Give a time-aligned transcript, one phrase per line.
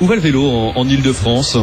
[0.00, 1.58] Où va le vélo en, en Ile-de-France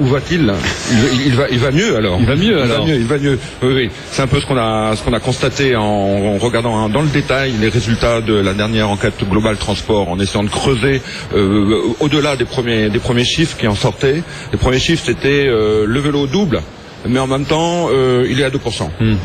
[0.00, 0.50] Où va-t-il?
[0.90, 2.16] Il, il va, il va mieux alors.
[2.18, 2.86] Il va mieux alors.
[2.86, 3.38] Il va mieux, il va mieux.
[3.62, 3.90] Oui, oui.
[4.10, 7.02] C'est un peu ce qu'on a, ce qu'on a constaté en, en regardant hein, dans
[7.02, 11.02] le détail les résultats de la dernière enquête globale transport, en essayant de creuser
[11.34, 14.22] euh, au-delà des premiers, des premiers chiffres qui en sortaient.
[14.50, 16.62] Les premiers chiffres c'était euh, le vélo double.
[17.06, 18.56] Mais en même temps, euh, il est à 2%.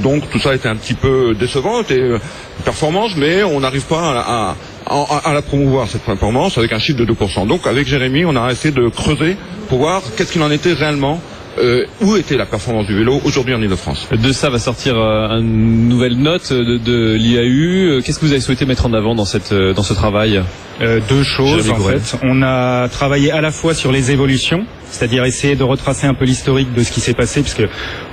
[0.03, 2.19] Donc tout ça était un petit peu décevant, c'était euh,
[2.59, 4.55] une performance, mais on n'arrive pas à, à-
[4.93, 7.45] à- à la promouvoir cette performance avec un chiffre de 2%.
[7.45, 9.35] Donc avec Jérémy, on a essayé de creuser
[9.69, 11.19] pour voir qu'est-ce qu'il en était réellement,
[11.59, 14.07] euh, où était la performance du vélo aujourd'hui en Ile-de-France.
[14.11, 17.97] De ça va sortir euh, une nouvelle note de, de l'IAU.
[17.97, 20.41] Euh, Qu'est-ce que vous avez souhaité mettre en avant dans, cette, dans ce travail?
[20.81, 22.17] Euh, deux choses en fait.
[22.23, 26.25] On a travaillé à la fois sur les évolutions, c'est-à-dire essayer de retracer un peu
[26.25, 27.63] l'historique de ce qui s'est passé, puisque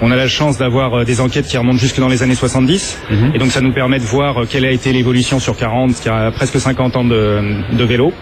[0.01, 2.99] on a la chance d'avoir euh, des enquêtes qui remontent jusque dans les années 70,
[3.35, 6.09] et donc ça nous permet de voir euh, quelle a été l'évolution sur 40, qui
[6.09, 7.41] a presque 50 ans de,
[7.73, 8.13] de vélo.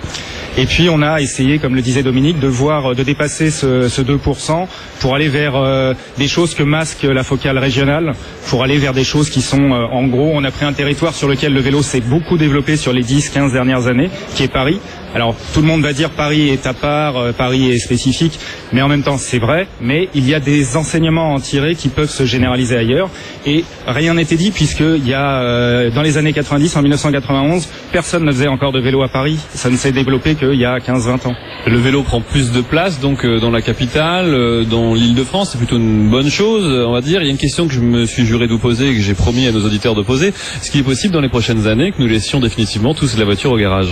[0.60, 4.02] Et puis on a essayé, comme le disait Dominique, de voir, de dépasser ce, ce
[4.02, 4.66] 2%
[4.98, 8.14] pour aller vers euh, des choses que masque la focale régionale,
[8.48, 11.14] pour aller vers des choses qui sont, euh, en gros, on a pris un territoire
[11.14, 14.80] sur lequel le vélo s'est beaucoup développé sur les 10-15 dernières années, qui est Paris.
[15.14, 18.38] Alors tout le monde va dire Paris est à part, euh, Paris est spécifique,
[18.72, 21.76] mais en même temps c'est vrai, mais il y a des enseignements à en tirer
[21.76, 23.10] qui peuvent se généraliser ailleurs.
[23.46, 28.32] Et rien n'était dit puisqu'il y a, dans les années 90, en 1991, personne ne
[28.32, 29.38] faisait encore de vélo à Paris.
[29.54, 31.34] Ça ne s'est développé qu'il y a 15-20 ans.
[31.66, 35.50] Le vélo prend plus de place donc euh, dans la capitale, euh, dans l'Île-de-France.
[35.52, 37.20] C'est plutôt une bonne chose, on va dire.
[37.20, 39.00] Il y a une question que je me suis juré de vous poser et que
[39.00, 40.28] j'ai promis à nos auditeurs de poser.
[40.28, 43.50] Est-ce qu'il est possible dans les prochaines années que nous laissions définitivement tous la voiture
[43.52, 43.88] au garage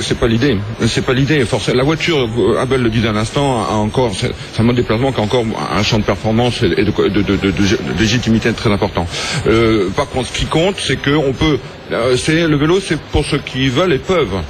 [0.00, 0.56] C'est pas l'idée.
[0.86, 1.44] C'est pas l'idée.
[1.44, 4.82] Forcément, la voiture, euh, Abel le disait à l'instant, a encore, c'est un mode de
[4.82, 5.44] déplacement qui a encore
[5.76, 9.06] un champ de performance et de, de, de, de- de- de légitimité très important.
[9.46, 11.58] Euh, par contre, ce qui compte, c'est que on peut,
[12.16, 14.40] c'est le vélo, c'est pour ceux qui veulent et peuvent.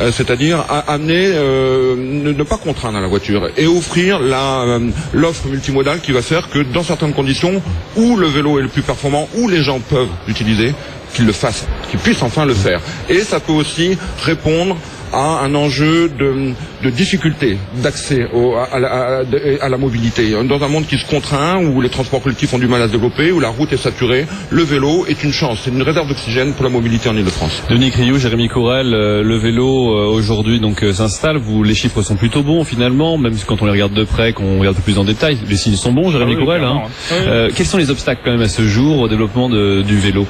[0.00, 5.46] Euh, C'est-à-dire amener, euh, ne, ne pas contraindre à la voiture et offrir euh, l'offre
[5.48, 7.62] multimodale qui va faire que dans certaines conditions
[7.96, 10.74] où le vélo est le plus performant, où les gens peuvent l'utiliser,
[11.14, 12.80] qu'ils le fassent, qu'ils puissent enfin le faire.
[13.08, 14.76] Et ça peut aussi répondre
[15.12, 16.52] à un enjeu de,
[16.84, 20.30] de difficulté d'accès au- à, à la- à- à la mobilité.
[20.48, 22.92] Dans un monde qui se contraint, où les transports collectifs ont du mal à se
[22.92, 26.52] développer, où la route est saturée, le vélo est une chance, c'est une réserve d'oxygène
[26.52, 27.62] pour la mobilité en Ile-de-France.
[27.68, 31.36] Dominique Rioux, Jérémy Courel, euh, le vélo euh, aujourd'hui donc euh, s'installe.
[31.38, 34.32] Vous, les chiffres sont plutôt bons finalement, même si quand on les regarde de près,
[34.32, 36.10] qu'on regarde un peu plus en détail, les signes sont bons.
[36.10, 36.82] Jérémy Ah oui, Courel, hein.
[36.84, 37.14] hein.
[37.14, 40.26] Euh, quels sont les obstacles quand même à ce jour au développement de- du vélo?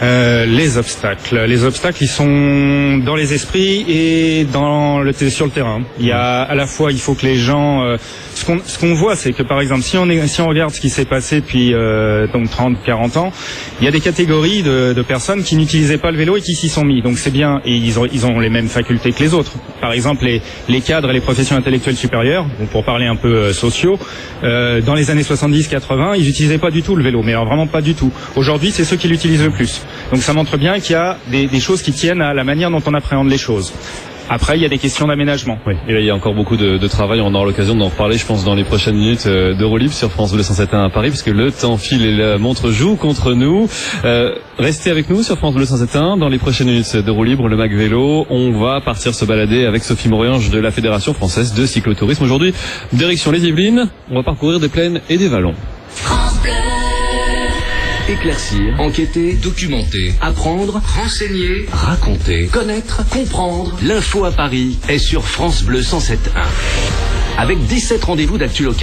[0.00, 1.44] Euh, les obstacles.
[1.46, 5.82] Les obstacles, ils sont dans les esprits et dans le sur le terrain.
[5.98, 7.82] Il y a à la fois, il faut que les gens.
[8.48, 10.80] Qu'on ce qu'on voit, c'est que par exemple, si on est, si on regarde ce
[10.80, 13.32] qui s'est passé depuis euh, donc 30, 40 ans,
[13.80, 16.54] il y a des catégories de, de personnes qui n'utilisaient pas le vélo et qui
[16.54, 17.02] s'y sont mis.
[17.02, 19.52] Donc c'est bien et ils ont ils ont les mêmes facultés que les autres.
[19.80, 23.52] Par exemple, les les cadres et les professions intellectuelles supérieures, pour parler un peu euh,
[23.52, 23.98] sociaux,
[24.44, 27.66] euh, dans les années 70-80, ils n'utilisaient pas du tout le vélo, mais alors vraiment
[27.66, 28.10] pas du tout.
[28.36, 29.82] Aujourd'hui, c'est ceux qui l'utilisent le plus.
[30.12, 32.70] Donc ça montre bien qu'il y a des, des choses qui tiennent à la manière
[32.70, 33.72] dont on appréhende les choses.
[34.30, 35.58] Après, il y a des questions d'aménagement.
[35.66, 37.88] Oui, et là il y a encore beaucoup de, de travail, on aura l'occasion d'en
[37.88, 41.08] reparler je pense dans les prochaines minutes euh, d'Eurolibre sur France Bleu 107.1 à Paris,
[41.08, 43.68] parce que le temps file et la montre joue contre nous.
[44.04, 47.72] Euh, restez avec nous sur France Bleu 107.1 dans les prochaines minutes d'Eurolibre, le Mac
[47.72, 48.26] Vélo.
[48.30, 52.24] On va partir se balader avec Sophie Moriange de la Fédération Française de Cyclotourisme.
[52.24, 52.52] Aujourd'hui,
[52.92, 55.54] direction les Yvelines, on va parcourir des plaines et des vallons.
[58.08, 63.76] Éclaircir, enquêter, documenter, apprendre, renseigner, raconter, connaître, comprendre.
[63.82, 66.16] L'info à Paris est sur France Bleu 107.1.
[67.36, 68.66] Avec 17 rendez-vous d'actu.